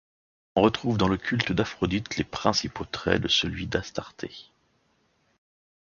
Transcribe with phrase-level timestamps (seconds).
[0.55, 4.33] On retrouve dans le culte d'Aphrodite les principaux traits de celui d'Astarté.